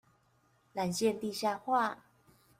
[0.03, 0.05] 纜
[0.95, 2.03] 線地下化